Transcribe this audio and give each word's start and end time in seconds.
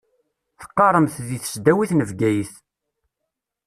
Teqqaṛemt 0.59 1.15
di 1.27 1.37
tesdawit 1.43 1.91
n 1.93 2.01
Bgayet. 2.09 2.53